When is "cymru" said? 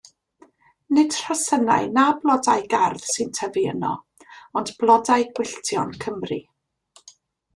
6.05-6.41